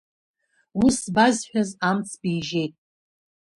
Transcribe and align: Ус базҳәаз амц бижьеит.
Ус 0.85 0.97
базҳәаз 1.15 1.69
амц 1.89 2.09
бижьеит. 2.21 2.73